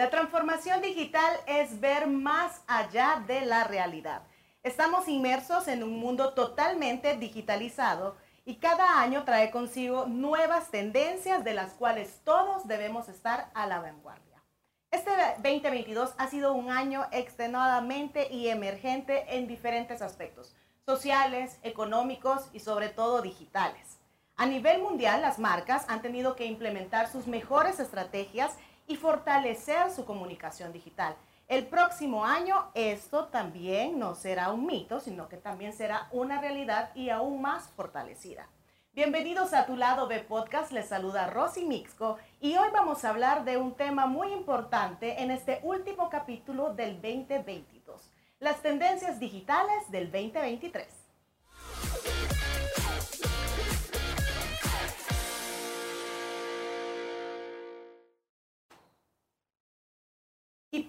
[0.00, 4.22] La transformación digital es ver más allá de la realidad.
[4.62, 8.16] Estamos inmersos en un mundo totalmente digitalizado
[8.46, 13.80] y cada año trae consigo nuevas tendencias de las cuales todos debemos estar a la
[13.80, 14.42] vanguardia.
[14.90, 20.56] Este 2022 ha sido un año extremadamente y emergente en diferentes aspectos,
[20.86, 23.98] sociales, económicos y sobre todo digitales.
[24.38, 28.56] A nivel mundial, las marcas han tenido que implementar sus mejores estrategias
[28.90, 31.14] y fortalecer su comunicación digital.
[31.46, 36.90] El próximo año esto también no será un mito, sino que también será una realidad
[36.96, 38.48] y aún más fortalecida.
[38.92, 43.44] Bienvenidos a Tu Lado B Podcast, les saluda Rosy Mixco y hoy vamos a hablar
[43.44, 48.10] de un tema muy importante en este último capítulo del 2022,
[48.40, 50.99] las tendencias digitales del 2023.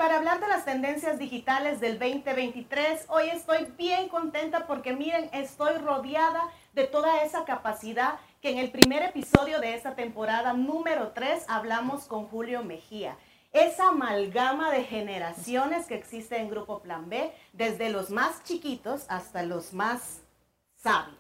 [0.02, 5.75] Para hablar de las tendencias digitales del 2023, hoy estoy bien contenta porque miren, estoy
[5.75, 6.41] rodeada
[6.73, 12.05] de toda esa capacidad que en el primer episodio de esta temporada número 3 hablamos
[12.05, 13.16] con Julio Mejía.
[13.53, 19.43] Esa amalgama de generaciones que existe en Grupo Plan B, desde los más chiquitos hasta
[19.43, 20.23] los más
[20.77, 21.19] sabios.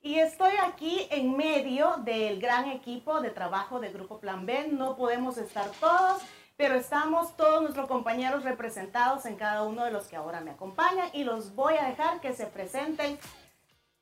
[0.00, 4.68] Y estoy aquí en medio del gran equipo de trabajo de Grupo Plan B.
[4.70, 6.22] No podemos estar todos,
[6.56, 11.08] pero estamos todos nuestros compañeros representados en cada uno de los que ahora me acompañan
[11.12, 13.18] y los voy a dejar que se presenten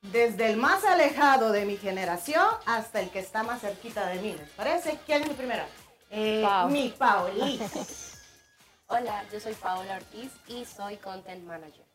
[0.02, 4.34] desde el más alejado de mi generación hasta el que está más cerquita de mí.
[4.34, 4.98] ¿Les parece?
[5.06, 5.62] ¿Quién es el primero?
[6.10, 7.64] Eh, mi Paulita.
[8.88, 11.86] Hola, yo soy Paola Ortiz y soy Content Manager.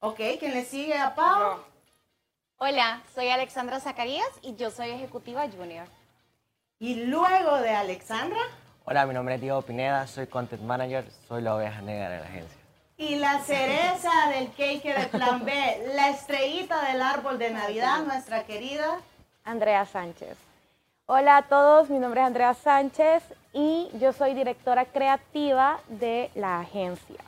[0.00, 1.60] Ok, ¿quién le sigue a Pau?
[2.56, 5.86] Hola, soy Alexandra Zacarías y yo soy ejecutiva junior.
[6.80, 8.40] Y luego de Alexandra.
[8.86, 12.26] Hola, mi nombre es Diego Pineda, soy Content Manager, soy la oveja negra de la
[12.26, 12.58] agencia.
[12.98, 18.44] Y la cereza del cake de Plan B, la estrellita del árbol de Navidad, nuestra
[18.44, 18.98] querida
[19.42, 20.36] Andrea Sánchez.
[21.06, 23.22] Hola a todos, mi nombre es Andrea Sánchez
[23.54, 27.20] y yo soy directora creativa de la agencia.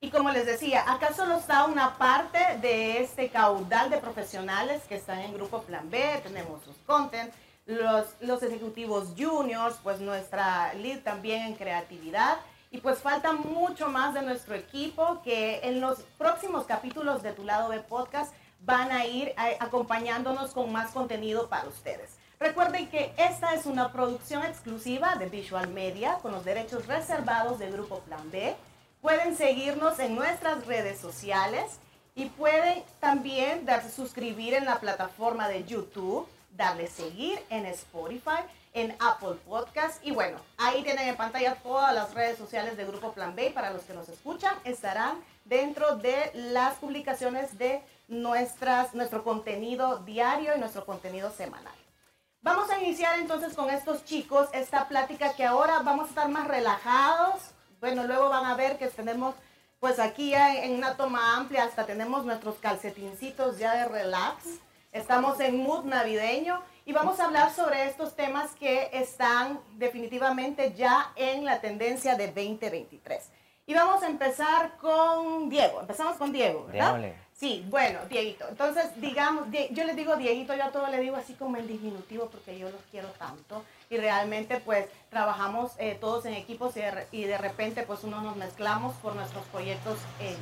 [0.00, 4.94] Y como les decía, acá solo está una parte de este caudal de profesionales que
[4.94, 7.34] están en Grupo Plan B, tenemos sus content,
[7.68, 12.38] los, ejecutivos juniors, pues nuestra lead también en creatividad.
[12.70, 17.44] Y pues falta mucho más de nuestro equipo que en los próximos capítulos de Tu
[17.44, 22.16] Lado de Podcast van a ir acompañándonos con más contenido para ustedes.
[22.40, 27.72] Recuerden que esta es una producción exclusiva de Visual Media con los derechos reservados del
[27.72, 28.54] Grupo Plan B.
[29.00, 31.78] Pueden seguirnos en nuestras redes sociales
[32.14, 38.42] y pueden también darse suscribir en la plataforma de YouTube darle seguir en Spotify,
[38.74, 43.12] en Apple Podcast y bueno, ahí tienen en pantalla todas las redes sociales de Grupo
[43.12, 49.24] Plan B para los que nos escuchan, estarán dentro de las publicaciones de nuestras, nuestro
[49.24, 51.74] contenido diario y nuestro contenido semanal.
[52.40, 56.46] Vamos a iniciar entonces con estos chicos esta plática que ahora vamos a estar más
[56.46, 57.40] relajados.
[57.80, 59.34] Bueno, luego van a ver que tenemos
[59.80, 64.60] pues aquí ya en una toma amplia hasta tenemos nuestros calcetincitos ya de relax
[64.92, 71.12] Estamos en mood navideño y vamos a hablar sobre estos temas que están definitivamente ya
[71.14, 73.30] en la tendencia de 2023.
[73.66, 75.82] Y vamos a empezar con Diego.
[75.82, 77.12] Empezamos con Diego, ¿verdad?
[77.34, 78.48] Sí, bueno, Dieguito.
[78.48, 82.30] Entonces, digamos, yo le digo Dieguito, yo a todo le digo así como el diminutivo
[82.30, 83.62] porque yo los quiero tanto.
[83.90, 86.74] Y realmente, pues, trabajamos eh, todos en equipos
[87.12, 90.34] y de, repente, pues, uno nos mezclamos por nuestros proyectos eh,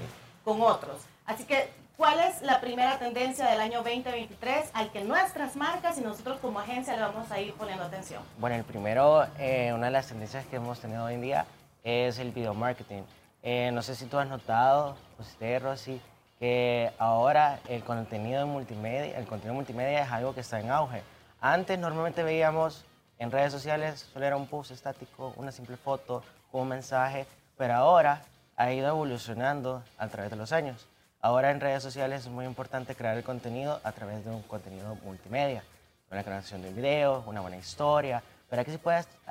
[0.44, 1.02] con otros.
[1.26, 6.02] Así que ¿Cuál es la primera tendencia del año 2023 al que nuestras marcas y
[6.02, 8.22] nosotros como agencia le vamos a ir poniendo atención?
[8.38, 11.46] Bueno, el primero, eh, una de las tendencias que hemos tenido hoy en día
[11.84, 13.00] es el video marketing.
[13.42, 15.98] Eh, no sé si tú has notado, usted, Rosy,
[16.38, 21.00] que ahora el contenido en multimedia, el contenido multimedia es algo que está en auge.
[21.41, 22.84] Antes normalmente veíamos
[23.18, 26.22] en redes sociales solo era un post estático, una simple foto,
[26.53, 27.26] un mensaje,
[27.56, 28.21] pero ahora
[28.54, 30.86] ha ido evolucionando a través de los años.
[31.26, 34.94] Ahora en redes sociales es muy importante crear el contenido a través de un contenido
[35.04, 35.64] multimedia,
[36.08, 38.78] una creación de un video, una buena historia, para que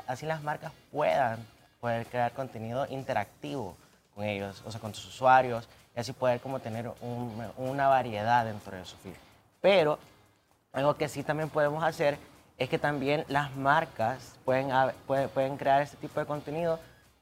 [0.06, 1.40] así las marcas puedan
[1.80, 3.78] poder crear contenido interactivo
[4.14, 6.92] con ellos, o sea, con sus usuarios, y así poder como tener
[7.56, 9.16] una variedad dentro de su feed.
[9.62, 9.98] Pero
[10.74, 12.18] algo que sí también podemos hacer
[12.58, 14.70] es que también las marcas pueden,
[15.08, 16.78] pueden, crear este tipo de contenido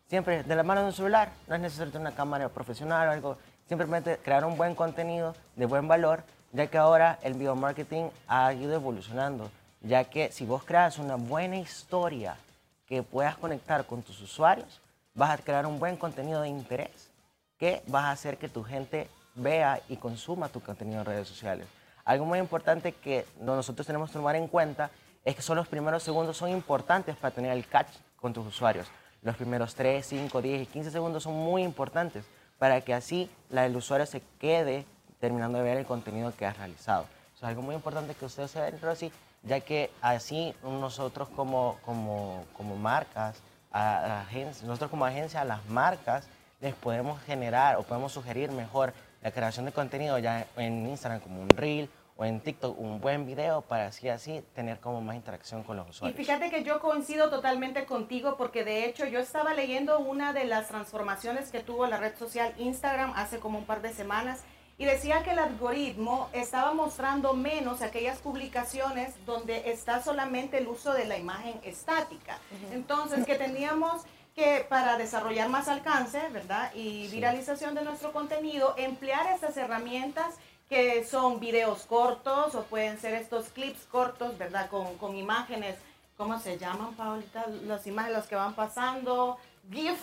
[0.10, 1.30] siempre de la mano de un celular.
[1.48, 3.38] No es necesario una cámara profesional o algo
[3.74, 8.54] simplemente crear un buen contenido de buen valor, ya que ahora el video marketing ha
[8.54, 9.50] ido evolucionando,
[9.82, 12.38] ya que si vos creas una buena historia
[12.86, 14.80] que puedas conectar con tus usuarios,
[15.16, 17.10] vas a crear un buen contenido de interés
[17.58, 21.66] que vas a hacer que tu gente vea y consuma tu contenido en redes sociales.
[22.06, 24.92] Algo muy importante que nosotros tenemos que tomar en cuenta
[25.26, 28.86] es que son los primeros segundos son importantes para tener el catch con tus usuarios.
[29.24, 32.24] Los primeros 3, 5, 10 y 15 segundos son muy importantes
[32.64, 34.86] para que así el usuario se quede
[35.20, 37.04] terminando de ver el contenido que has realizado.
[37.36, 39.12] Eso es algo muy importante que ustedes se Rosy,
[39.44, 43.36] ya que así nosotros como, como, como marcas,
[43.74, 44.26] a,
[44.64, 46.30] nosotros como agencia, a las marcas,
[46.62, 51.42] les podemos generar o podemos sugerir mejor la creación de contenido ya en Instagram como
[51.42, 55.64] un reel o en TikTok un buen video para así así tener como más interacción
[55.64, 56.20] con los usuarios.
[56.20, 60.46] Y fíjate que yo coincido totalmente contigo porque de hecho yo estaba leyendo una de
[60.46, 64.44] las transformaciones que tuvo la red social Instagram hace como un par de semanas
[64.78, 70.94] y decía que el algoritmo estaba mostrando menos aquellas publicaciones donde está solamente el uso
[70.94, 72.40] de la imagen estática.
[72.72, 74.04] Entonces que teníamos
[74.36, 76.72] que para desarrollar más alcance, ¿verdad?
[76.74, 80.36] Y viralización de nuestro contenido, emplear estas herramientas
[80.74, 84.68] que son videos cortos o pueden ser estos clips cortos, ¿verdad?
[84.72, 85.76] Con, con imágenes,
[86.18, 87.46] ¿cómo se llaman, Paulita?
[87.68, 89.38] Las imágenes los que van pasando,
[89.72, 90.00] GIF.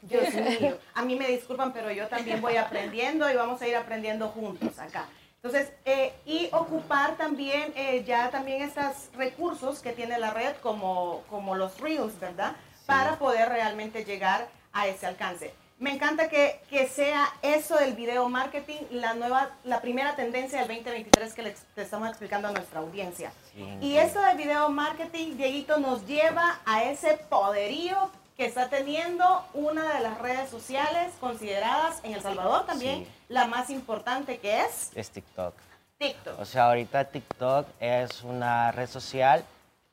[0.00, 3.76] Dios mío, a mí me disculpan, pero yo también voy aprendiendo y vamos a ir
[3.76, 5.08] aprendiendo juntos acá.
[5.42, 11.22] Entonces, eh, y ocupar también eh, ya también estos recursos que tiene la red como,
[11.28, 12.56] como los Reels, ¿verdad?
[12.86, 15.52] Para poder realmente llegar a ese alcance.
[15.78, 20.68] Me encanta que, que, sea eso del video marketing la nueva, la primera tendencia del
[20.68, 23.32] 2023 que le estamos explicando a nuestra audiencia.
[23.80, 29.94] y eso del video marketing, Dieguito, nos lleva a ese poderío que está teniendo una
[29.94, 34.90] de las redes sociales consideradas en El Salvador también la más importante que es...
[34.94, 35.54] Es TikTok.
[35.98, 36.40] TikTok.
[36.40, 39.44] O sea, ahorita TikTok es una red social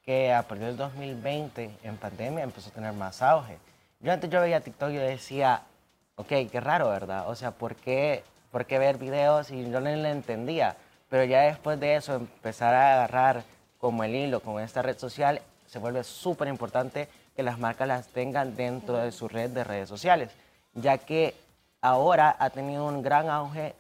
[0.03, 3.57] que a partir del 2020 en pandemia empezó a tener más auge.
[3.99, 5.61] Yo antes yo veía TikTok y yo decía,
[6.21, 7.29] ok, qué raro, ¿verdad?
[7.29, 10.75] O sea, ¿por qué, por qué ver videos y yo no le entendía?
[11.09, 13.44] Pero ya después de eso empezar a agarrar
[13.79, 18.07] como el hilo con esta red social se vuelve súper importante que las marcas las
[18.07, 20.29] tengan dentro de su red de redes sociales,
[20.73, 21.33] ya que
[21.81, 23.74] ahora ha tenido un gran auge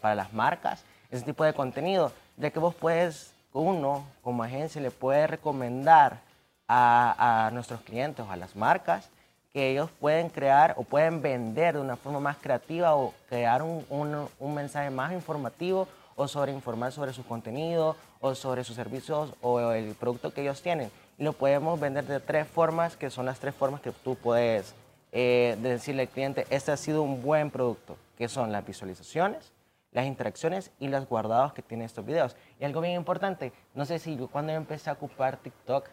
[0.00, 4.90] para las marcas ese tipo de contenido, ya que vos puedes, uno como agencia le
[4.90, 6.20] puede recomendar
[6.66, 9.10] a, nuestros clientes o a las marcas
[9.52, 13.84] que ellos pueden crear o pueden vender de una forma más creativa o crear un,
[13.88, 19.72] un mensaje más informativo o sobre informar sobre su contenido o sobre sus servicios o
[19.72, 23.54] el producto que ellos tienen lo podemos vender de tres formas, que son las tres
[23.54, 24.74] formas que tú puedes
[25.12, 29.52] eh, decirle al cliente, este ha sido un buen producto, que son las visualizaciones,
[29.92, 32.36] las interacciones y los guardados que tienen estos videos.
[32.58, 35.88] Y algo bien importante, no sé si yo cuando empecé a ocupar TikTok,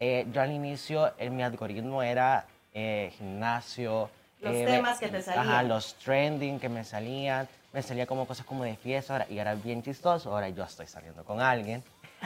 [0.00, 4.10] eh, yo al inicio eh, mi algoritmo era gimnasio.
[4.40, 5.48] Los temas que te salían.
[5.48, 7.48] Ajá, los trending que me salían.
[7.72, 10.30] Me salía como cosas como de fiesta y era bien chistoso.
[10.32, 11.82] Ahora yo estoy saliendo con alguien.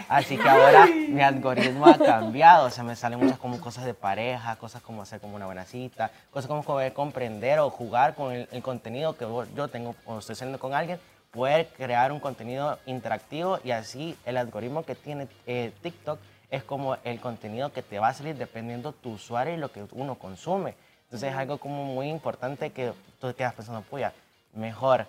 [0.09, 3.95] Así que ahora mi algoritmo ha cambiado, o sea, me salen muchas como cosas de
[3.95, 8.33] pareja, cosas como hacer como una buena cita, cosas como poder comprender o jugar con
[8.33, 11.01] el, contenido que yo tengo o estoy haciendo con alguien,
[11.33, 16.21] poder crear un contenido interactivo y así el algoritmo que tiene eh, TikTok
[16.51, 19.85] es como el contenido que te va a salir dependiendo tu usuario y lo que
[19.93, 20.75] uno consume.
[21.05, 24.13] Entonces es algo como muy importante que tú te quedas pensando, puya,
[24.55, 25.07] mejor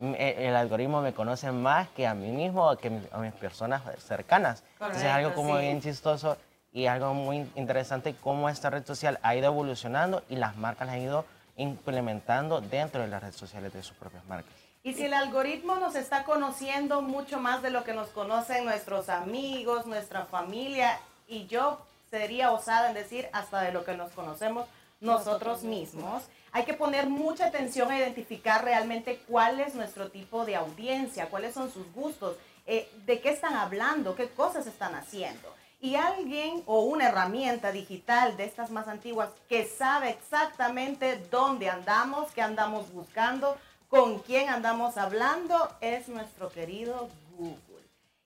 [0.00, 3.82] e, el algoritmo me conoce más que a mí mismo o que a mis personas
[3.98, 4.62] cercanas.
[4.74, 6.36] Entonces es algo como bien chistoso
[6.72, 10.94] y algo muy interesante cómo esta red social ha ido evolucionando y las marcas la
[10.94, 11.24] han ido
[11.56, 14.63] implementando dentro de las redes sociales de sus propias marcas.
[14.86, 19.08] Y si el algoritmo nos está conociendo mucho más de lo que nos conocen nuestros
[19.08, 21.78] amigos, nuestra familia, y yo
[22.10, 24.66] sería osada en decir hasta de lo que nos conocemos
[25.00, 30.56] nosotros mismos, hay que poner mucha atención a identificar realmente cuál es nuestro tipo de
[30.56, 32.36] audiencia, cuáles son sus gustos,
[32.66, 35.48] eh, de qué están hablando, qué cosas están haciendo.
[35.80, 42.30] Y alguien o una herramienta digital de estas más antiguas que sabe exactamente dónde andamos,
[42.32, 43.56] qué andamos buscando,
[43.94, 47.08] con quién andamos hablando, es nuestro querido
[47.38, 47.84] Google.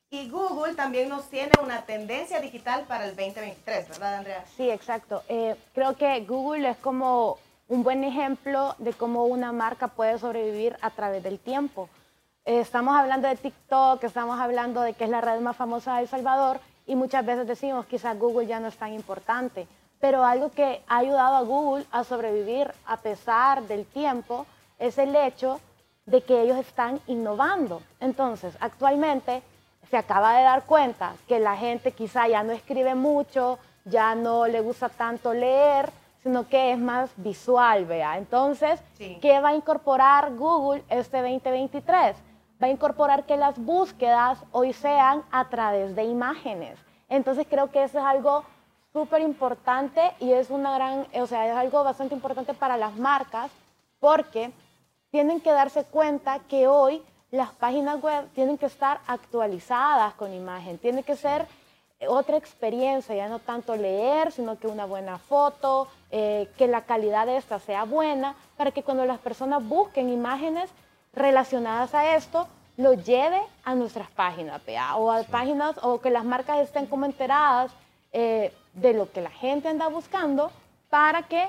[0.08, 4.44] Y Google también nos tiene una tendencia digital para el 2023, ¿verdad, Andrea?
[4.56, 5.22] Sí, exacto.
[5.28, 7.36] Eh, creo que Google es como
[7.68, 11.90] un buen ejemplo de cómo una marca puede sobrevivir a través del tiempo.
[12.46, 16.02] Eh, estamos hablando de TikTok, estamos hablando de que es la red más famosa de
[16.04, 19.68] El Salvador y muchas veces decimos quizás Google ya no es tan importante,
[20.00, 24.46] pero algo que ha ayudado a Google a sobrevivir a pesar del tiempo
[24.78, 25.60] es el hecho
[26.06, 27.82] de que ellos están innovando.
[28.00, 29.42] Entonces, actualmente
[29.90, 34.46] se acaba de dar cuenta que la gente quizá ya no escribe mucho, ya no
[34.46, 35.90] le gusta tanto leer,
[36.22, 38.18] sino que es más visual, vea.
[38.18, 39.18] Entonces, Sí.
[39.20, 42.16] ¿qué va a incorporar Google este 2023?
[42.62, 46.78] Va a incorporar que las búsquedas hoy sean a través de imágenes.
[47.08, 48.44] Entonces, creo que eso es algo
[48.92, 53.50] súper importante y es una gran, o sea, es algo bastante importante para las marcas
[54.00, 54.50] porque
[55.10, 60.78] tienen que darse cuenta que hoy las páginas web tienen que estar actualizadas con imagen,
[60.78, 61.46] tiene que ser
[62.06, 67.26] otra experiencia, ya no tanto leer, sino que una buena foto, eh, que la calidad
[67.26, 70.70] de esta sea buena, para que cuando las personas busquen imágenes
[71.12, 72.46] relacionadas a esto,
[72.76, 74.96] lo lleve a nuestras páginas, ¿vea?
[74.96, 77.72] o a páginas, o que las marcas estén como enteradas
[78.12, 80.52] eh, de lo que la gente anda buscando,
[80.88, 81.48] para que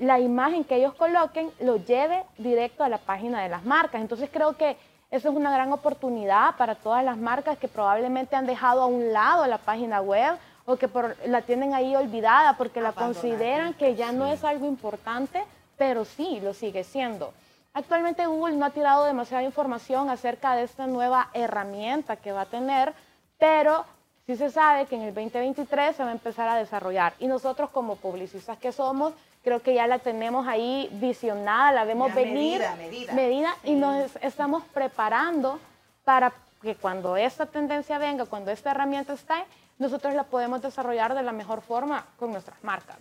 [0.00, 4.00] la imagen que ellos coloquen lo lleve directo a la página de las marcas.
[4.00, 4.76] Entonces creo que
[5.10, 9.12] eso es una gran oportunidad para todas las marcas que probablemente han dejado a un
[9.12, 10.34] lado la página web
[10.66, 14.66] o que por- la tienen ahí olvidada porque la consideran que ya no es algo
[14.66, 15.42] importante,
[15.78, 17.32] pero sí lo sigue siendo.
[17.74, 22.46] Actualmente Google no ha tirado demasiada información acerca de esta nueva herramienta que va a
[22.46, 22.92] tener,
[23.38, 23.84] pero
[24.26, 27.14] sí se sabe que en el 2023 se va a empezar a desarrollar.
[27.18, 29.12] Y nosotros como publicistas que somos,
[29.42, 33.12] creo que ya la tenemos ahí visionada, la vemos venir, medida, medida.
[33.12, 33.74] medida, y Sí.
[33.74, 35.58] nos es- estamos preparando
[36.04, 39.34] para que cuando esta tendencia venga, cuando esta herramienta esté,
[39.78, 42.96] nosotros la podemos desarrollar de la mejor forma con nuestras marcas.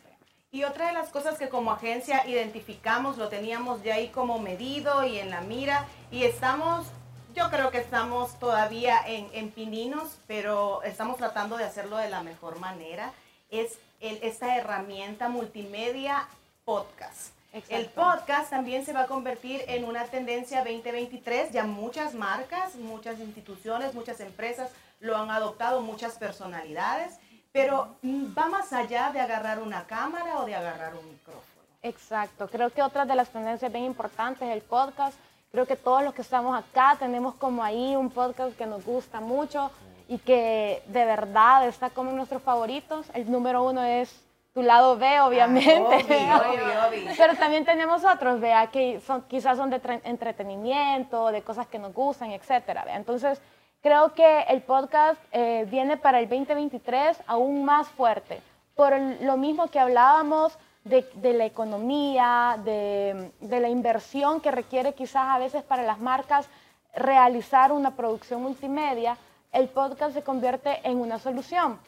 [0.51, 5.03] Y otra de las cosas que como agencia identificamos, lo teníamos ya ahí como medido
[5.03, 6.85] y en la mira, y estamos,
[7.33, 12.23] yo creo que estamos todavía en, en pininos, pero estamos tratando de hacerlo de la
[12.23, 13.11] mejor manera,
[13.49, 16.27] es el- esta herramienta multimedia
[16.65, 17.33] podcast.
[17.53, 17.75] Exacto.
[17.75, 23.19] El podcast también se va a convertir en una tendencia 2023, ya muchas marcas, muchas
[23.19, 27.13] instituciones, muchas empresas lo han adoptado, muchas personalidades,
[27.51, 27.95] pero
[28.35, 31.43] va más allá de agarrar una cámara o de agarrar un micrófono.
[31.83, 35.15] Exacto, creo que otra de las tendencias bien importantes es el podcast.
[35.53, 39.19] Creo que todos los que estamos acá tenemos como ahí un podcast que nos gusta
[39.21, 39.69] mucho
[40.07, 43.05] y que de verdad está como en nuestros favoritos.
[43.13, 44.19] El número uno es
[44.55, 46.17] tu lado B, obviamente.
[46.27, 47.11] Ah, obvio, obvio, obvio.
[47.15, 51.77] Pero también tenemos otros, vea, que son, quizás son de tre- entretenimiento, de cosas que
[51.77, 52.83] nos gustan, etcétera.
[52.83, 52.95] vea.
[52.95, 53.39] Entonces,
[53.83, 58.41] creo que el podcast eh, viene para el 2023 aún más fuerte,
[58.73, 64.93] por lo mismo que hablábamos de, de la economía, de, de la inversión que requiere
[64.93, 66.47] quizás a veces para las marcas
[66.95, 69.17] realizar una producción multimedia,
[69.51, 71.79] el podcast se convierte en una solución.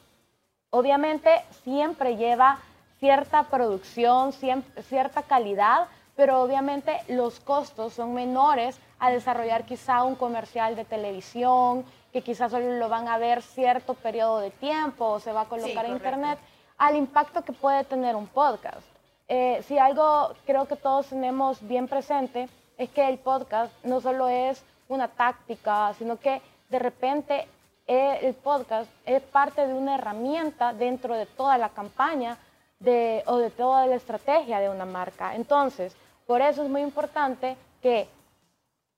[0.69, 1.29] Obviamente
[1.63, 2.59] siempre lleva
[2.99, 10.75] cierta producción, cierta calidad, pero obviamente los costos son menores a desarrollar quizá un comercial
[10.75, 15.33] de televisión, que quizás solo lo van a ver cierto periodo de tiempo o se
[15.33, 16.39] va a colocar en internet,
[16.77, 18.85] al impacto que puede tener un podcast.
[19.27, 24.27] Eh, si algo creo que todos tenemos bien presente es que el podcast no solo
[24.27, 27.47] es una táctica, sino que de repente
[27.87, 32.37] eh, el podcast es parte de una herramienta dentro de toda la campaña
[32.79, 35.35] de, o de toda la estrategia de una marca.
[35.35, 35.95] Entonces,
[36.27, 38.07] por eso es muy importante que,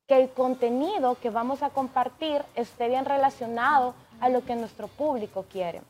[0.08, 5.46] que el contenido que vamos a compartir esté bien relacionado a lo que nuestro público
[5.50, 5.82] quiere.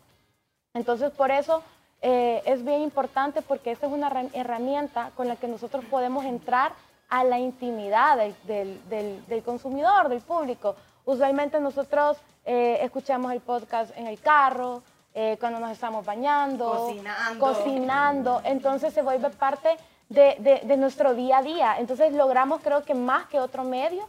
[0.74, 1.63] Entonces, por eso
[2.01, 6.25] eh, es bien importante porque esta es una herra- herramienta con la que nosotros podemos
[6.25, 6.72] entrar
[7.10, 10.75] a la intimidad del, del- del- del consumidor, del público.
[11.06, 17.39] Usualmente nosotros eh, escuchamos el podcast en el carro, eh, cuando nos estamos bañando, Cocinando.
[17.46, 18.42] cocinando.
[18.44, 19.75] entonces se vuelve parte
[20.10, 21.75] de, de- de nuestro día a día.
[21.80, 24.08] Entonces logramos, creo que más que otro medio,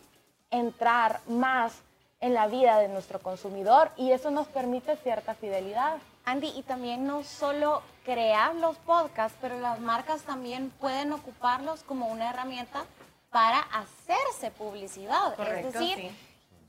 [0.50, 1.72] entrar más
[2.20, 5.96] en la vida de nuestro consumidor y eso nos permite cierta fidelidad.
[6.28, 12.08] Andy, y también no solo crear los podcasts, pero las marcas también pueden ocuparlos como
[12.08, 12.84] una herramienta
[13.30, 15.34] para hacerse publicidad.
[15.36, 16.10] Correcto, es decir, sí.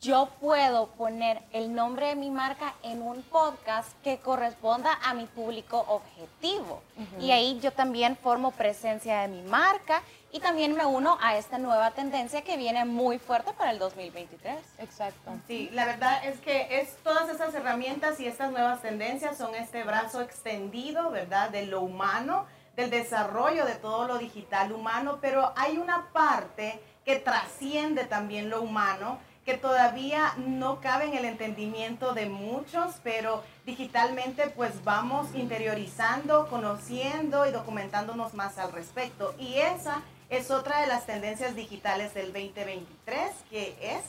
[0.01, 5.25] Yo puedo poner el nombre de mi marca en un podcast que corresponda a mi
[5.25, 6.81] público objetivo.
[7.19, 10.01] Y ahí yo también formo presencia de mi marca
[10.31, 14.57] y también me uno a esta nueva tendencia que viene muy fuerte para el 2023.
[14.77, 15.31] Exacto.
[15.47, 19.83] Sí, la verdad es que es todas esas herramientas y estas nuevas tendencias son este
[19.83, 21.49] brazo extendido, ¿verdad?
[21.49, 27.17] De lo humano, del desarrollo de todo lo digital humano, pero hay una parte que
[27.17, 34.47] trasciende también lo humano, que todavía no cabe en el entendimiento de muchos, pero digitalmente
[34.51, 39.33] pues vamos interiorizando, conociendo y documentándonos más al respecto.
[39.39, 44.03] Y esa es otra de las tendencias digitales del 2023, que es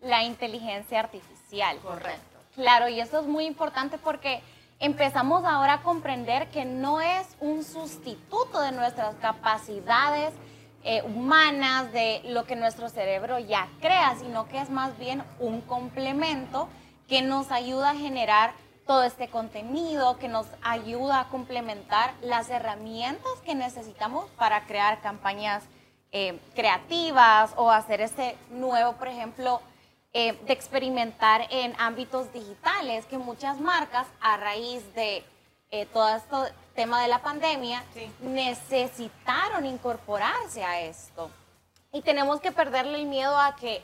[0.00, 1.76] La inteligencia artificial.
[1.80, 2.38] correcto.
[2.54, 4.40] Claro, y esto es muy importante porque
[4.78, 10.32] empezamos ahora a comprender que no es un sustituto de nuestras capacidades
[10.90, 15.60] eh, humanas, de lo que nuestro cerebro ya crea, sino que es más bien un
[15.60, 16.66] complemento
[17.06, 18.54] que nos ayuda a generar
[18.86, 25.62] todo este contenido, que nos ayuda a complementar las herramientas que necesitamos para crear campañas
[26.10, 29.60] eh, creativas o hacer este nuevo, por ejemplo,
[30.14, 35.22] eh, de experimentar en ámbitos digitales, que muchas marcas a raíz de
[35.70, 37.84] eh, todo este tema de la pandemia
[38.20, 41.30] necesitaron incorporarse a esto.
[41.92, 43.82] Y tenemos que perderle el miedo a que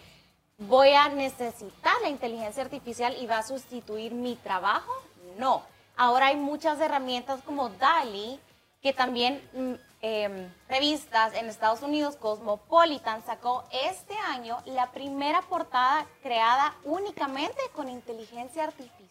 [0.59, 4.93] voy a necesitar la inteligencia artificial y va a sustituir mi trabajo.
[5.39, 5.63] No.
[5.97, 8.41] Ahora hay muchas herramientas como DALI
[8.83, 9.73] que también mm,
[10.03, 17.89] em, revistas en Estados Unidos, Cosmopolitan sacó este año la primera portada creada únicamente con
[17.89, 19.09] inteligencia artificial.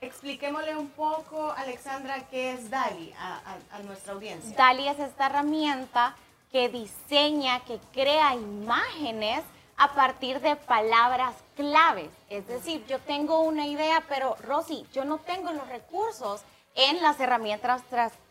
[0.00, 4.56] Expliquémosle un poco, Alexandra, qué es DALI a, a nuestra audiencia.
[4.56, 6.16] DALI es esta herramienta
[6.50, 9.42] que diseña, que crea imágenes
[9.76, 12.10] a partir de palabras claves.
[12.28, 16.42] Es decir, yo tengo una idea, pero Rosy, yo no tengo los recursos
[16.74, 17.82] en las herramientas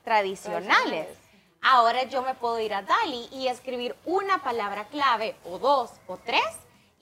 [0.03, 1.07] tradicionales.
[1.61, 6.17] Ahora yo me puedo ir a DALI y escribir una palabra clave o dos o
[6.17, 6.43] tres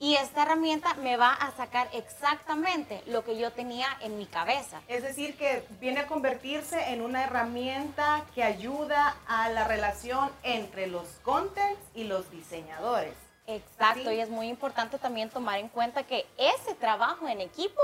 [0.02, 4.82] y esta herramienta me va a sacar exactamente lo que yo tenía en mi cabeza.
[4.88, 10.88] Es decir, que viene a convertirse en una herramienta que ayuda a la relación entre
[10.88, 13.14] los contents y los diseñadores.
[13.46, 17.80] Exacto, y es muy importante también tomar en cuenta que ese trabajo en equipo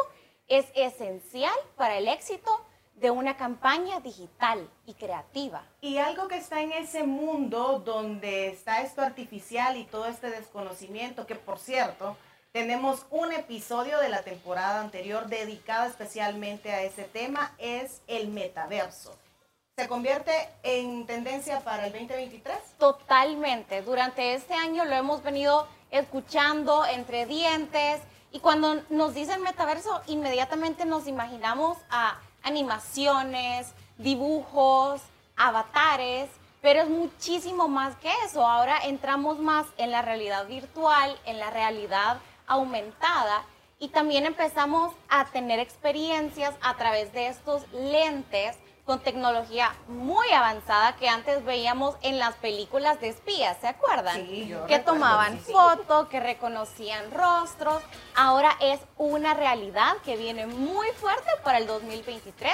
[0.49, 2.51] es esencial para el éxito
[3.01, 5.63] de una campaña digital y creativa.
[5.81, 11.27] Y algo que está en ese mundo donde está esto artificial y todo este desconocimiento,
[11.27, 12.17] que por cierto,
[12.53, 19.15] tenemos un episodio de la temporada anterior dedicado especialmente a ese tema, es el metaverso.
[19.77, 20.33] ¿Se convierte
[20.65, 22.57] en tendencia para el 2023?
[22.79, 23.83] Totalmente.
[23.83, 28.01] Durante este año lo hemos venido escuchando entre dientes
[28.33, 35.01] y cuando nos dicen metaverso, inmediatamente nos imaginamos a animaciones, dibujos,
[35.37, 36.29] avatares,
[36.61, 38.47] pero es muchísimo más que eso.
[38.47, 43.45] Ahora entramos más en la realidad virtual, en la realidad aumentada
[43.79, 48.57] y también empezamos a tener experiencias a través de estos lentes
[48.89, 54.17] con tecnología muy avanzada que antes veíamos en las películas de espías, ¿se acuerdan?
[54.17, 57.83] Sí, que tomaban fotos, que reconocían rostros.
[58.17, 62.51] Ahora es una realidad que viene muy fuerte para el 2023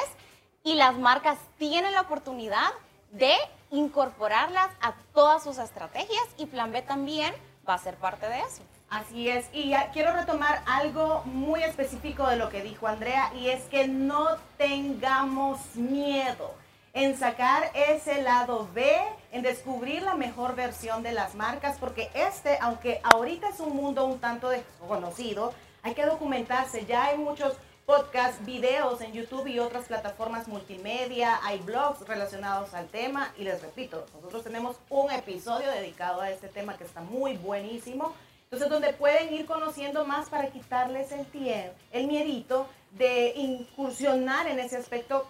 [0.65, 2.73] y las marcas tienen la oportunidad
[3.13, 3.33] de
[3.71, 7.33] incorporarlas a todas sus estrategias y Plan B también
[7.69, 8.63] va a ser parte de eso.
[8.95, 13.65] Así es, y quiero retomar algo muy específico de lo que dijo Andrea, y es
[13.65, 16.55] que no tengamos miedo
[16.93, 18.89] en sacar ese lado B,
[19.33, 24.07] en descubrir la mejor versión de las marcas, porque este, aunque ahorita es un mundo
[24.07, 25.53] un tanto desconocido,
[25.83, 27.55] hay que documentarse, ya hay muchos
[27.87, 33.61] podcasts, videos en YouTube y otras plataformas multimedia, hay blogs relacionados al tema y les
[33.61, 38.15] repito, nosotros tenemos un episodio dedicado a este tema que está muy buenísimo
[38.55, 44.61] entonces, donde pueden ir conociendo más para quitarles el tiempo, el miedito de incursionar en
[44.61, 45.27] ese aspecto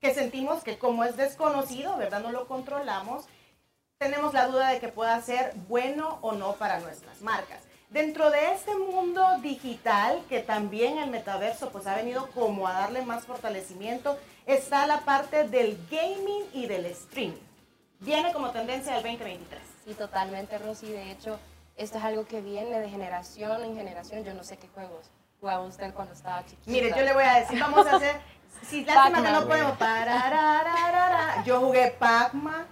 [0.00, 2.20] que sentimos que como es desconocido, ¿verdad?
[2.20, 3.24] No lo controlamos,
[3.98, 7.60] tenemos la duda de que pueda ser bueno o no para nuestras marcas.
[7.88, 13.02] Dentro de este mundo digital, que también el metaverso pues ha venido como a darle
[13.02, 17.38] más fortalecimiento, está la parte del gaming y del streaming.
[18.00, 19.62] Viene como tendencia del 2023.
[19.86, 20.90] Sí, totalmente, Rosy.
[20.90, 21.38] De hecho,
[21.76, 24.24] esto es algo que viene de generación en generación.
[24.24, 26.70] Yo no sé qué juegos jugaba usted cuando estaba chiquita.
[26.70, 28.16] Mire, yo le voy a decir, vamos a hacer,
[28.62, 29.78] si lástima que no podemos,
[31.44, 32.66] yo jugué Pac-Man,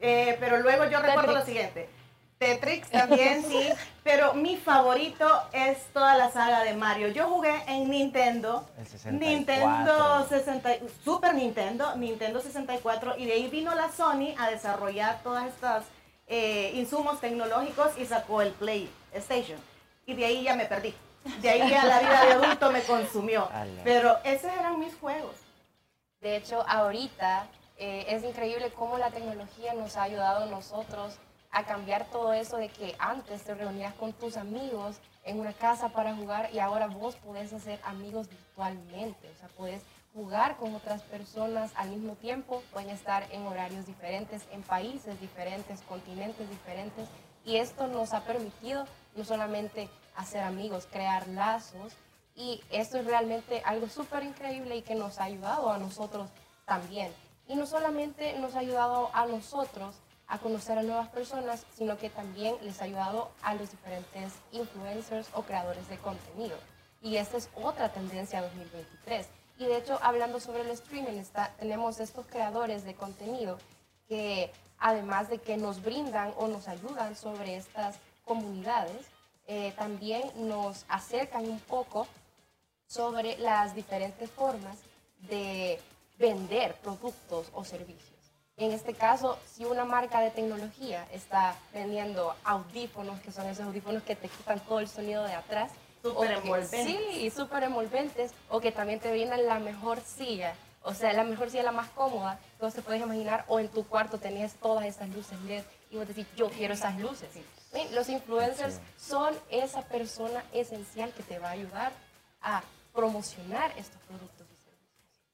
[0.00, 1.88] eh, pero luego yo recuerdo lo siguiente.
[2.38, 3.68] Tetrix también, sí,
[4.02, 7.08] pero mi favorito es toda la saga de Mario.
[7.08, 8.66] Yo jugué en Nintendo,
[9.10, 10.70] Nintendo 60,
[11.04, 15.84] Super Nintendo, Nintendo 64, y de ahí vino la Sony a desarrollar todas estas
[16.26, 19.58] eh, insumos tecnológicos y sacó el PlayStation.
[20.06, 20.94] Y de ahí ya me perdí.
[21.40, 23.48] De ahí ya la vida de adulto me consumió.
[23.84, 25.36] Pero esos eran mis juegos.
[26.20, 31.18] De hecho, ahorita eh, es increíble cómo la tecnología nos ha ayudado a nosotros
[31.50, 35.88] a cambiar todo eso de que antes te reunías con tus amigos en una casa
[35.90, 39.30] para jugar y ahora vos podés hacer amigos virtualmente.
[39.30, 39.82] O sea, podés
[40.14, 45.82] jugar con otras personas al mismo tiempo, pueden estar en horarios diferentes, en países diferentes,
[45.82, 47.08] continentes diferentes,
[47.44, 51.92] y esto nos ha permitido no solamente hacer amigos, crear lazos,
[52.36, 56.30] Y esto es realmente algo súper increíble y que nos ha ayudado a nosotros
[56.66, 57.12] también.
[57.46, 59.94] Y no solamente nos ha ayudado a nosotros
[60.26, 65.28] a conocer a nuevas personas, sino que también les ha ayudado a los diferentes influencers
[65.34, 66.56] o creadores de contenido.
[67.02, 69.28] Y esta es otra tendencia 2023.
[69.58, 73.58] Y de hecho, hablando sobre el streaming, está, tenemos estos creadores de contenido
[74.08, 79.06] que además de que nos brindan o nos ayudan sobre estas comunidades,
[79.46, 82.06] eh, también nos acercan un poco
[82.86, 84.78] sobre las diferentes formas
[85.28, 85.80] de
[86.18, 88.14] vender productos o servicios.
[88.56, 94.02] En este caso, si una marca de tecnología está vendiendo audífonos, que son esos audífonos
[94.04, 95.72] que te quitan todo el sonido de atrás,
[96.04, 96.84] Súper envolventes.
[96.84, 101.48] Sí, súper envolventes, o que también te brindan la mejor silla, o sea, la mejor
[101.48, 105.08] silla, la más cómoda, entonces te puedes imaginar, o en tu cuarto tenías todas esas
[105.08, 107.28] luces LED, y vos decís, yo quiero esas luces.
[107.32, 111.92] Sí, Los influencers son esa persona esencial que te va a ayudar
[112.42, 112.62] a
[112.92, 114.46] promocionar estos productos.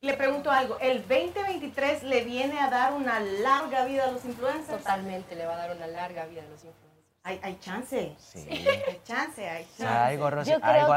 [0.03, 4.79] Le pregunto algo, ¿el 2023 le viene a dar una larga vida a los influencers?
[4.79, 6.90] Totalmente le va a dar una larga vida a los influencers.
[7.23, 8.15] Hay, hay chance.
[8.19, 8.47] Sí.
[8.49, 9.87] Hay chance, hay chance.
[9.87, 10.53] algo, Rosy,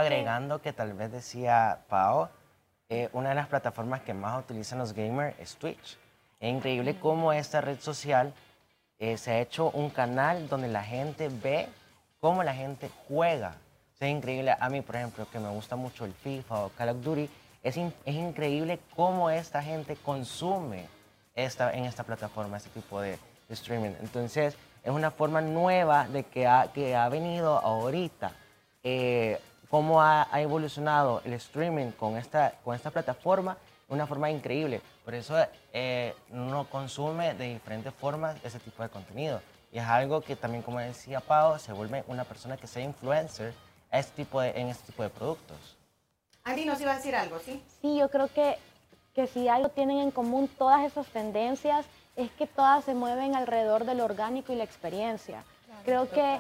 [0.06, 2.30] agregando que tal vez decía Pau,
[2.90, 5.98] eh, una de las plataformas que más utilizan los gamers es Twitch.
[6.40, 8.34] Es increíble cómo esta red social
[9.00, 11.68] eh, se ha hecho un canal donde la gente ve
[12.22, 13.56] cómo la gente juega.
[13.94, 14.56] O sea, es increíble.
[14.58, 17.30] A mí, por ejemplo, que me gusta mucho el FIFA o Call of Duty,
[17.64, 20.88] es, in- es increíble cómo esta gente consume
[21.36, 23.92] esta, en esta plataforma este tipo de, de streaming.
[24.02, 28.32] Entonces, es una forma nueva de que ha, que ha venido ahorita.
[28.84, 34.30] Eh, cómo ha, ha evolucionado el streaming con esta, con esta plataforma de una forma
[34.30, 34.82] increíble.
[35.04, 35.36] Por eso
[35.72, 39.42] eh, uno consume de diferentes formas ese tipo de contenido.
[39.72, 43.54] Y es algo que también, como decía Pau, se vuelve una persona que sea influencer
[43.90, 45.58] a este tipo de, en este tipo de productos.
[46.44, 47.64] Andy nos iba a decir algo, ¿sí?
[47.82, 48.58] Sí, yo creo que,
[49.16, 53.86] que si algo tienen en común todas esas tendencias es que todas se mueven alrededor
[53.86, 55.44] del orgánico y la experiencia.
[55.84, 56.40] creo que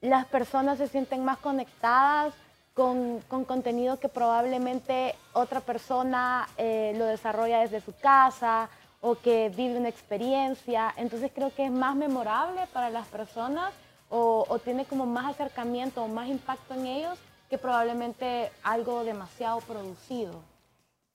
[0.00, 2.34] las personas se sienten más conectadas
[2.74, 8.68] con, con contenido que probablemente otra persona eh, lo desarrolla desde su casa
[9.00, 10.92] o que vive una experiencia.
[10.96, 13.72] Entonces creo que es más memorable para las personas
[14.10, 19.60] o, o tiene como más acercamiento o más impacto en ellos que probablemente algo demasiado
[19.60, 20.34] producido.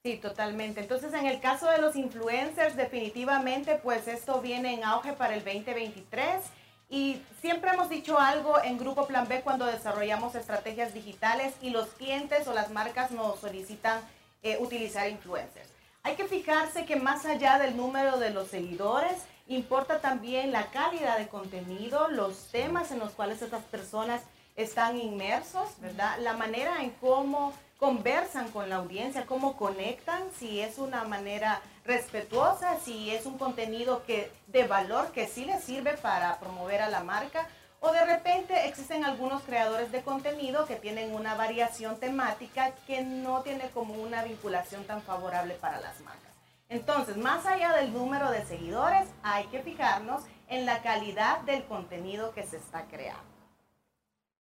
[0.02, 0.80] Sí, totalmente.
[0.80, 5.44] Entonces, en el caso de los influencers, definitivamente, pues esto viene en auge para el
[5.44, 6.42] 2023.
[6.88, 11.88] Y siempre hemos dicho algo en Grupo Plan B cuando desarrollamos estrategias digitales y los
[11.90, 14.00] clientes o las marcas nos solicitan
[14.42, 15.68] eh, utilizar influencers.
[16.02, 21.18] Hay que fijarse que más allá del número de los seguidores, importa también la calidad
[21.18, 24.22] de contenido, los temas en los cuales estas personas
[24.62, 26.18] están inmersos, ¿verdad?
[26.20, 32.78] La manera en cómo conversan con la audiencia, cómo conectan, si es una manera respetuosa,
[32.84, 37.02] si es un contenido que de valor que sí les sirve para promover a la
[37.02, 37.46] marca
[37.80, 43.40] o de repente existen algunos creadores de contenido que tienen una variación temática que no
[43.40, 46.30] tiene como una vinculación tan favorable para las marcas.
[46.68, 52.32] Entonces, más allá del número de seguidores, hay que fijarnos en la calidad del contenido
[52.32, 53.39] que se está creando.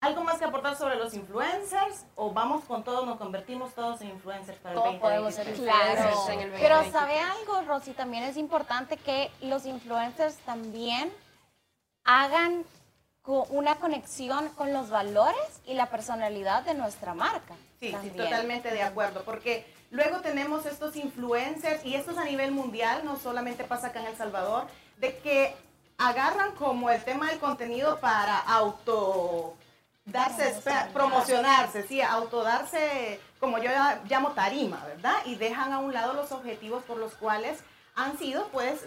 [0.06, 2.04] ¿Algo más que aportar sobre los influencers?
[2.14, 5.98] ¿O vamos con todos, nos convertimos todos en influencers para el Todos podemos ser 2023?
[5.98, 6.92] influencers en el Pero 2023.
[6.92, 7.92] ¿sabe algo, Rosy?
[7.92, 11.12] También es importante que los influencers también
[12.04, 12.64] hagan
[13.24, 17.56] una conexión con los valores y la personalidad de nuestra marca.
[17.80, 22.52] Sí, sí, totalmente de acuerdo, porque luego tenemos estos influencers, y esto es a nivel
[22.52, 25.56] mundial, no solamente pasa acá en El Salvador, de que
[25.98, 29.56] agarran como el tema del contenido para auto
[30.06, 33.70] darse, espe- promocionarse, sí, autodarse, como yo
[34.08, 35.16] llamo tarima, ¿verdad?
[35.26, 37.58] Y dejan a un lado los objetivos por los cuales
[37.94, 38.80] han sido, pues,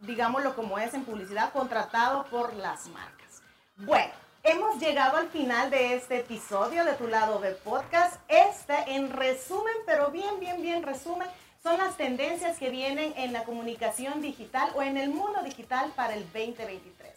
[0.00, 3.42] digámoslo como es en publicidad, contratados por las marcas.
[3.78, 4.12] Bueno,
[4.42, 8.16] hemos llegado al final de este episodio de Tu Lado de Podcast.
[8.28, 11.28] Este, en resumen, pero bien, bien, bien resumen,
[11.62, 16.14] son las tendencias que vienen en la comunicación digital o en el mundo digital para
[16.14, 17.15] el 2023.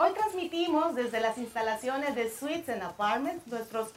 [0.00, 3.44] Hoy transmitimos desde las instalaciones de Suites and Apartments.
[3.48, 3.88] Nuestros,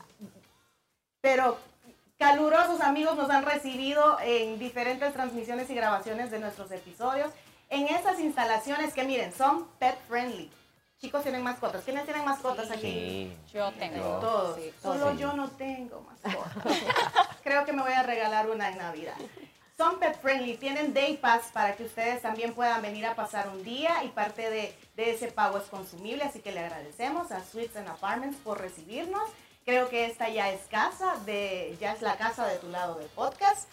[1.22, 1.60] pero
[2.18, 7.32] calurosos amigos nos han recibido en diferentes transmisiones y grabaciones de nuestros episodios.
[7.70, 10.50] En estas instalaciones que miren, son pet friendly.
[11.00, 11.84] Chicos tienen mascotas.
[11.84, 12.82] ¿Quiénes tienen mascotas aquí?
[12.82, 13.38] Sí.
[13.54, 14.18] Yo tengo.
[14.20, 14.56] Todos.
[14.56, 15.18] Sí, Solo sí.
[15.20, 16.78] yo no tengo mascotas.
[17.44, 19.18] Creo que me voy a regalar una en Navidad.
[19.82, 23.64] Son pet friendly, tienen day pass para que ustedes también puedan venir a pasar un
[23.64, 27.88] día y parte de, ese pago es consumible, así que le agradecemos a Suites and
[27.88, 29.28] Apartments por recibirnos.
[29.66, 33.08] Creo que esta ya es casa de, ya es la casa de tu lado de
[33.08, 33.68] podcast.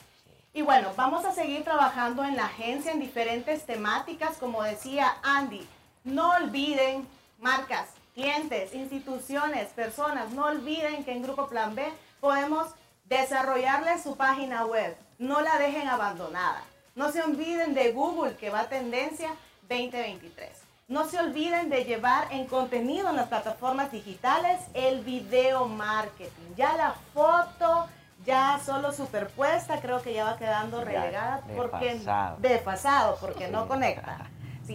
[0.54, 5.68] Y bueno, vamos a seguir trabajando en la agencia en diferentes temáticas, como decía Andy.
[6.04, 7.06] No olviden,
[7.38, 11.86] marcas, clientes, instituciones, personas, no olviden que en Grupo Plan B
[12.18, 12.66] podemos
[13.04, 14.96] desarrollarles su página web.
[15.18, 16.62] No la dejen abandonada.
[16.94, 19.30] No se olviden de Google, que va a tendencia
[19.62, 20.48] 2023.
[20.86, 26.54] No se olviden de llevar en contenido en las plataformas digitales el video marketing.
[26.56, 27.88] Ya la foto,
[28.24, 32.00] ya solo superpuesta, creo que ya va quedando relegada porque
[32.38, 34.30] desfasado, porque no conecta.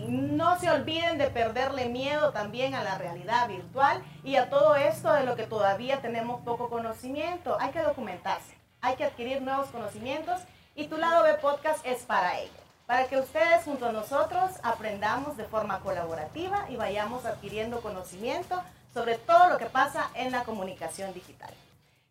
[0.07, 5.11] no se olviden de perderle miedo también a la realidad virtual y a todo esto
[5.13, 7.57] de lo que todavía tenemos poco conocimiento.
[7.59, 10.39] Hay que documentarse, hay que adquirir nuevos conocimientos
[10.75, 15.37] y tu lado de podcast es para ello para que ustedes junto a nosotros aprendamos
[15.37, 18.61] de forma colaborativa y vayamos adquiriendo conocimiento
[18.93, 21.49] sobre todo lo que pasa en la comunicación digital.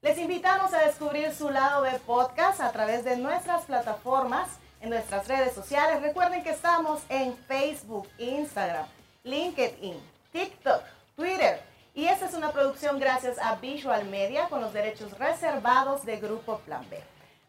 [0.00, 4.48] Les invitamos a descubrir su lado de podcast a través de nuestras plataformas,
[4.80, 6.02] en nuestras redes sociales.
[6.02, 8.86] Recuerden que estamos en Facebook, Instagram,
[9.22, 9.96] LinkedIn,
[10.32, 10.82] TikTok,
[11.14, 11.62] Twitter.
[11.94, 16.58] Y esta es una producción gracias a Visual Media con los derechos reservados de Grupo
[16.60, 16.98] Plan B.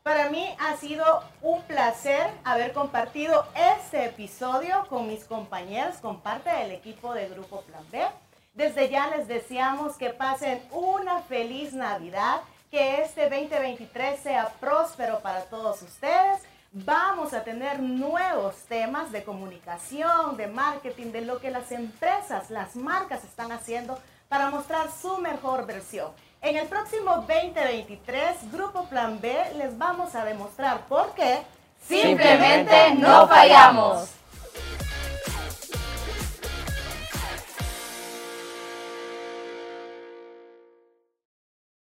[0.03, 3.47] Para mí ha sido un placer haber compartido
[3.79, 8.05] este episodio con mis compañeros, con parte del equipo de Grupo Plan B.
[8.53, 15.45] Desde ya les deseamos que pasen una feliz Navidad, que este 2023 sea próspero para
[15.45, 16.41] todos ustedes.
[16.73, 22.75] Vamos a tener nuevos temas de comunicación, de marketing, de lo que las empresas, las
[22.75, 23.97] marcas están haciendo
[24.33, 26.07] para mostrar su mejor versión.
[26.41, 31.43] En el próximo 2023, Grupo Plan B les vamos a demostrar por qué
[31.87, 34.09] simplemente no fallamos.